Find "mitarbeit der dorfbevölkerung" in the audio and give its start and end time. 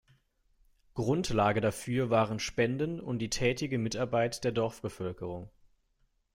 3.77-5.51